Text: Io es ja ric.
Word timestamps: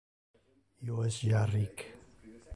Io 0.87 0.97
es 1.11 1.21
ja 1.27 1.45
ric. 1.53 1.87